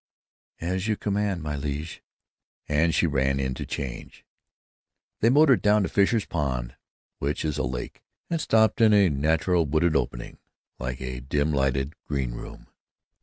[0.61, 2.01] "As you command, my liege."
[2.67, 4.25] And she ran in to change.
[5.19, 6.75] They motored down to Fisher's Pond,
[7.19, 10.39] which is a lake, and stopped in a natural woodland opening
[10.79, 12.65] like a dim lighted greenroom.